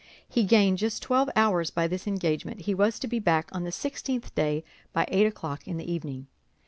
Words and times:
He 0.27 0.45
gained 0.45 0.79
just 0.79 1.03
twelve 1.03 1.29
hours 1.35 1.69
by 1.69 1.87
this 1.87 2.07
engagement; 2.07 2.61
he 2.61 2.73
was 2.73 2.97
to 2.97 3.07
be 3.07 3.19
back 3.19 3.49
on 3.51 3.65
the 3.65 3.71
sixteenth 3.71 4.33
day, 4.33 4.63
by 4.93 5.05
eight 5.09 5.27
o'clock 5.27 5.67
in 5.67 5.77
the 5.77 5.91
evening. 5.91 6.25